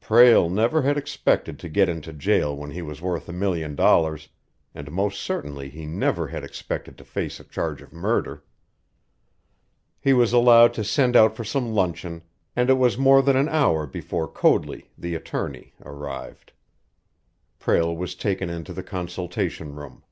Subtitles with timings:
[0.00, 4.28] Prale never had expected to get into jail when he was worth a million dollars,
[4.72, 8.44] and most certainly he never had expected to face a charge of murder.
[10.00, 12.22] He was allowed to send out for some luncheon,
[12.54, 16.52] and it was more than an hour before Coadley, the attorney, arrived.
[17.58, 20.04] Prale was taken into the consultation room.